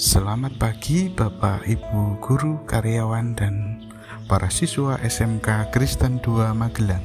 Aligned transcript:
Selamat 0.00 0.56
pagi 0.56 1.12
Bapak 1.12 1.68
Ibu 1.68 2.24
guru 2.24 2.64
karyawan 2.64 3.36
dan 3.36 3.84
para 4.32 4.48
siswa 4.48 4.96
SMK 4.96 5.68
Kristen 5.76 6.16
2 6.24 6.56
Magelang. 6.56 7.04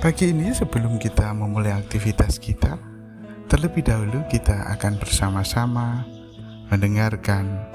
Pagi 0.00 0.32
ini 0.32 0.56
sebelum 0.56 0.96
kita 0.96 1.36
memulai 1.36 1.76
aktivitas 1.76 2.40
kita 2.40 2.80
Terlebih 3.52 3.84
dahulu 3.84 4.24
kita 4.32 4.64
akan 4.80 4.96
bersama-sama 4.96 6.08
mendengarkan 6.72 7.68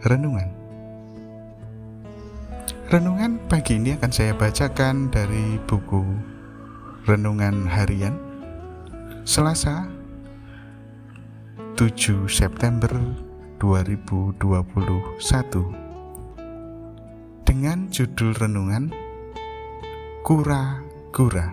renungan. 0.00 0.48
Renungan 2.88 3.44
pagi 3.52 3.76
ini 3.76 3.92
akan 4.00 4.08
saya 4.08 4.32
bacakan 4.32 5.12
dari 5.12 5.60
buku 5.68 6.00
Renungan 7.04 7.68
Harian 7.68 8.16
Selasa 9.28 9.95
7 11.76 12.24
September 12.24 12.88
2021 13.60 14.40
dengan 17.44 17.92
judul 17.92 18.32
renungan 18.32 18.88
Kura-kura. 20.24 21.52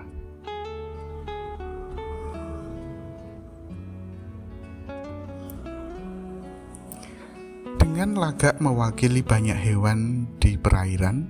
Dengan 7.76 8.16
lagak 8.16 8.64
mewakili 8.64 9.20
banyak 9.20 9.60
hewan 9.60 10.32
di 10.40 10.56
perairan 10.56 11.28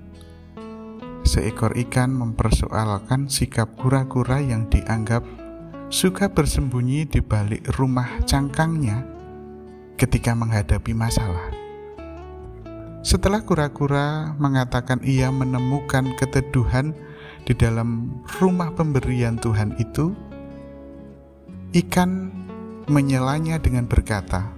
seekor 1.25 1.73
ikan 1.89 2.13
mempersoalkan 2.13 3.25
sikap 3.25 3.73
kura-kura 3.73 4.38
yang 4.38 4.69
dianggap 4.69 5.25
suka 5.94 6.25
bersembunyi 6.25 7.05
di 7.05 7.22
balik 7.22 7.69
rumah 7.77 8.17
cangkangnya 8.25 9.05
ketika 9.94 10.33
menghadapi 10.33 10.89
masalah. 10.89 11.53
Setelah 13.05 13.45
kura-kura 13.45 14.33
mengatakan 14.41 15.05
ia 15.05 15.30
menemukan 15.30 16.17
keteduhan 16.17 16.97
di 17.45 17.53
dalam 17.53 18.09
rumah 18.41 18.73
pemberian 18.73 19.38
Tuhan 19.38 19.77
itu, 19.77 20.17
ikan 21.77 22.33
menyelanya 22.89 23.61
dengan 23.61 23.85
berkata, 23.85 24.50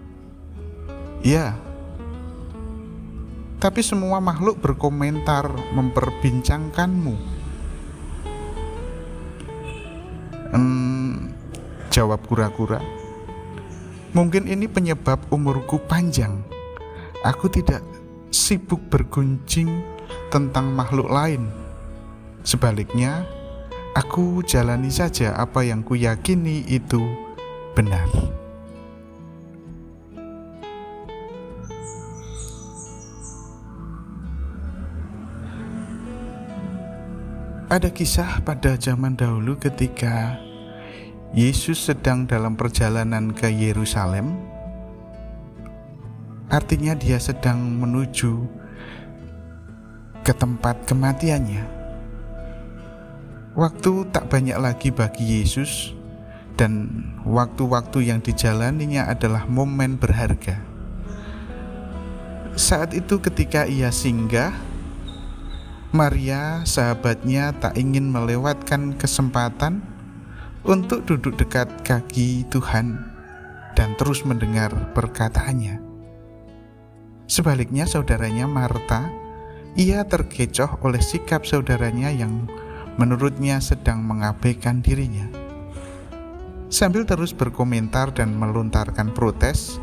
"Ya, 1.20 1.60
tapi 3.60 3.84
semua 3.84 4.24
makhluk 4.24 4.64
berkomentar 4.64 5.52
memperbincangkanmu." 5.76 7.36
Hmm, 10.56 11.25
jawab 11.96 12.28
kura-kura. 12.28 12.84
Mungkin 14.12 14.52
ini 14.52 14.68
penyebab 14.68 15.32
umurku 15.32 15.80
panjang. 15.88 16.44
Aku 17.24 17.48
tidak 17.48 17.80
sibuk 18.36 18.84
berguncing 18.92 19.80
tentang 20.28 20.76
makhluk 20.76 21.08
lain. 21.08 21.48
Sebaliknya, 22.44 23.24
aku 23.96 24.44
jalani 24.44 24.92
saja 24.92 25.32
apa 25.40 25.64
yang 25.64 25.88
kuyakini 25.88 26.68
itu 26.68 27.00
benar. 27.72 28.12
Ada 37.66 37.90
kisah 37.92 38.46
pada 38.46 38.78
zaman 38.80 39.18
dahulu 39.20 39.58
ketika 39.58 40.38
Yesus 41.36 41.92
sedang 41.92 42.24
dalam 42.24 42.56
perjalanan 42.56 43.36
ke 43.36 43.52
Yerusalem. 43.52 44.40
Artinya 46.48 46.96
dia 46.96 47.20
sedang 47.20 47.60
menuju 47.60 48.48
ke 50.24 50.32
tempat 50.32 50.88
kematiannya. 50.88 51.68
Waktu 53.52 53.92
tak 54.16 54.32
banyak 54.32 54.56
lagi 54.56 54.96
bagi 54.96 55.44
Yesus 55.44 55.92
dan 56.56 57.04
waktu-waktu 57.28 58.16
yang 58.16 58.24
dijalaninya 58.24 59.12
adalah 59.12 59.44
momen 59.44 60.00
berharga. 60.00 60.64
Saat 62.56 62.96
itu 62.96 63.20
ketika 63.20 63.68
ia 63.68 63.92
singgah 63.92 64.56
Maria, 65.92 66.64
sahabatnya, 66.64 67.52
tak 67.60 67.76
ingin 67.76 68.08
melewatkan 68.08 68.96
kesempatan 68.96 69.95
untuk 70.66 71.06
duduk 71.06 71.38
dekat 71.38 71.70
kaki 71.86 72.50
Tuhan 72.50 72.98
dan 73.78 73.94
terus 74.02 74.26
mendengar 74.26 74.74
perkataannya. 74.98 75.78
Sebaliknya, 77.30 77.86
saudaranya 77.86 78.50
Marta, 78.50 79.10
ia 79.78 80.02
terkecoh 80.06 80.82
oleh 80.82 81.02
sikap 81.02 81.46
saudaranya 81.46 82.10
yang 82.10 82.50
menurutnya 82.98 83.62
sedang 83.62 84.02
mengabaikan 84.02 84.82
dirinya. 84.82 85.30
Sambil 86.74 87.06
terus 87.06 87.30
berkomentar 87.30 88.10
dan 88.18 88.34
melontarkan 88.34 89.14
protes, 89.14 89.78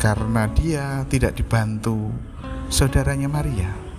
karena 0.00 0.48
dia 0.56 1.04
tidak 1.12 1.36
dibantu 1.36 2.08
saudaranya 2.72 3.28
Maria. 3.28 3.91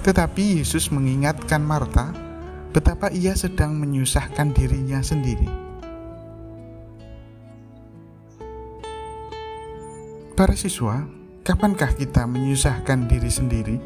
Tetapi 0.00 0.64
Yesus 0.64 0.88
mengingatkan 0.88 1.60
Marta 1.60 2.16
betapa 2.72 3.12
ia 3.12 3.36
sedang 3.36 3.76
menyusahkan 3.76 4.54
dirinya 4.56 5.04
sendiri. 5.04 5.44
Para 10.32 10.56
siswa, 10.56 11.04
kapankah 11.44 11.92
kita 12.00 12.24
menyusahkan 12.24 13.04
diri 13.04 13.28
sendiri? 13.28 13.76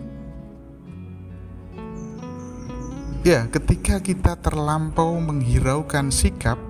Ya, 3.25 3.49
ketika 3.49 3.99
kita 4.05 4.37
terlampau 4.39 5.17
menghiraukan 5.19 6.13
sikap, 6.13 6.61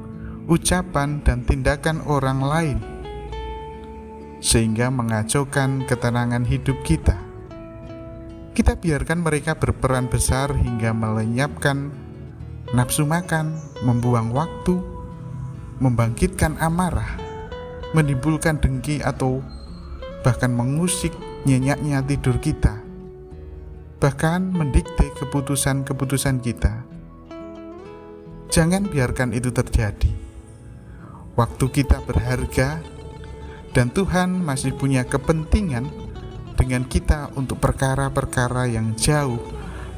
ucapan, 0.47 1.21
dan 1.21 1.43
tindakan 1.43 2.01
orang 2.07 2.41
lain 2.41 2.79
sehingga 4.45 4.93
mengacaukan 4.93 5.89
ketenangan 5.89 6.45
hidup 6.45 6.77
kita. 6.85 7.24
Kita 8.55 8.79
biarkan 8.79 9.27
mereka 9.27 9.59
berperan 9.59 10.07
besar 10.07 10.55
hingga 10.55 10.95
melenyapkan 10.95 11.91
nafsu 12.71 13.03
makan, 13.03 13.59
membuang 13.83 14.31
waktu, 14.31 14.79
membangkitkan 15.83 16.55
amarah, 16.63 17.19
menimbulkan 17.99 18.63
dengki 18.63 19.03
atau 19.03 19.43
bahkan 20.23 20.55
mengusik 20.55 21.11
nyenyaknya 21.43 21.99
tidur 22.07 22.39
kita, 22.39 22.79
bahkan 23.99 24.47
mendikte 24.55 25.11
keputusan-keputusan 25.19 26.39
kita. 26.39 26.87
Jangan 28.55 28.87
biarkan 28.87 29.35
itu 29.35 29.51
terjadi. 29.51 30.15
Waktu 31.35 31.65
kita 31.75 32.07
berharga 32.07 32.79
dan 33.75 33.91
Tuhan 33.91 34.47
masih 34.47 34.79
punya 34.79 35.03
kepentingan 35.03 36.04
dengan 36.65 36.89
kita 36.89 37.29
untuk 37.37 37.61
perkara-perkara 37.61 38.73
yang 38.73 38.97
jauh 38.97 39.37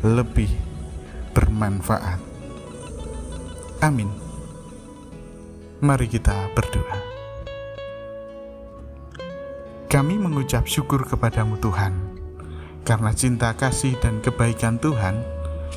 lebih 0.03 0.51
bermanfaat. 1.31 2.19
Amin. 3.87 4.11
Mari 5.79 6.11
kita 6.11 6.51
berdoa. 6.59 6.99
Kami 9.87 10.19
mengucap 10.19 10.67
syukur 10.67 11.07
kepadamu 11.07 11.55
Tuhan, 11.63 11.95
karena 12.83 13.15
cinta 13.15 13.55
kasih 13.55 13.95
dan 14.03 14.19
kebaikan 14.19 14.83
Tuhan, 14.83 15.23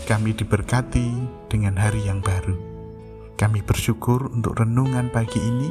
kami 0.10 0.34
diberkati 0.34 1.14
dengan 1.54 1.78
hari 1.78 2.10
yang 2.10 2.18
baru. 2.18 2.58
Kami 3.38 3.62
bersyukur 3.62 4.34
untuk 4.34 4.58
renungan 4.58 5.14
pagi 5.14 5.38
ini 5.38 5.70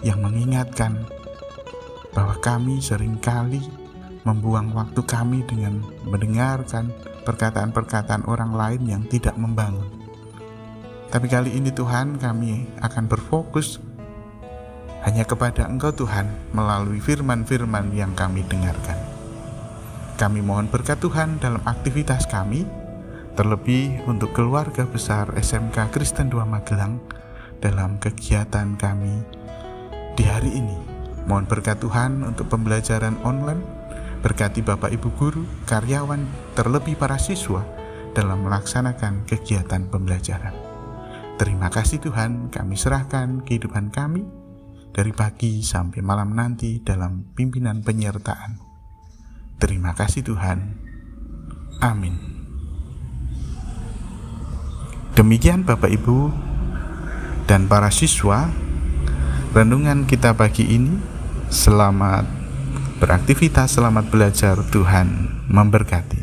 yang 0.00 0.24
mengingatkan 0.24 1.04
bahwa 2.16 2.40
kami 2.40 2.80
sering 2.80 3.20
kali 3.20 3.85
membuang 4.26 4.74
waktu 4.74 5.00
kami 5.06 5.46
dengan 5.46 5.86
mendengarkan 6.02 6.90
perkataan-perkataan 7.22 8.26
orang 8.26 8.50
lain 8.50 8.82
yang 8.84 9.02
tidak 9.06 9.38
membangun. 9.38 9.86
Tapi 11.06 11.30
kali 11.30 11.54
ini 11.54 11.70
Tuhan 11.70 12.18
kami 12.18 12.66
akan 12.82 13.04
berfokus 13.06 13.78
hanya 15.06 15.22
kepada 15.22 15.70
Engkau 15.70 15.94
Tuhan 15.94 16.26
melalui 16.50 16.98
firman-firman 16.98 17.94
yang 17.94 18.10
kami 18.18 18.42
dengarkan. 18.50 18.98
Kami 20.18 20.42
mohon 20.42 20.66
berkat 20.66 20.98
Tuhan 20.98 21.38
dalam 21.38 21.62
aktivitas 21.62 22.26
kami, 22.26 22.66
terlebih 23.38 24.02
untuk 24.10 24.34
keluarga 24.34 24.82
besar 24.82 25.30
SMK 25.38 25.94
Kristen 25.94 26.26
2 26.26 26.42
Magelang 26.42 26.98
dalam 27.62 28.02
kegiatan 28.02 28.74
kami 28.74 29.22
di 30.18 30.24
hari 30.26 30.58
ini. 30.58 30.74
Mohon 31.30 31.46
berkat 31.46 31.78
Tuhan 31.78 32.26
untuk 32.26 32.50
pembelajaran 32.50 33.14
online, 33.22 33.62
berkati 34.26 34.58
Bapak 34.58 34.90
Ibu 34.90 35.14
guru, 35.14 35.46
karyawan, 35.70 36.26
terlebih 36.58 36.98
para 36.98 37.14
siswa 37.14 37.62
dalam 38.10 38.42
melaksanakan 38.42 39.22
kegiatan 39.22 39.86
pembelajaran. 39.86 40.50
Terima 41.38 41.70
kasih 41.70 42.02
Tuhan, 42.02 42.50
kami 42.50 42.74
serahkan 42.74 43.46
kehidupan 43.46 43.94
kami 43.94 44.26
dari 44.90 45.14
pagi 45.14 45.62
sampai 45.62 46.02
malam 46.02 46.34
nanti 46.34 46.82
dalam 46.82 47.22
pimpinan 47.38 47.86
penyertaan. 47.86 48.58
Terima 49.62 49.94
kasih 49.94 50.26
Tuhan. 50.26 50.58
Amin. 51.78 52.18
Demikian 55.14 55.62
Bapak 55.62 55.94
Ibu 55.94 56.34
dan 57.46 57.70
para 57.70 57.94
siswa, 57.94 58.50
renungan 59.54 60.02
kita 60.10 60.34
pagi 60.34 60.66
ini. 60.66 61.14
Selamat 61.46 62.35
beraktivitas, 62.96 63.76
selamat 63.76 64.08
belajar. 64.08 64.56
Tuhan 64.72 65.08
memberkati. 65.52 66.15